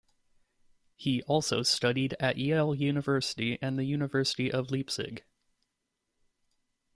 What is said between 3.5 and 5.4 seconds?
and the University of Leipzig.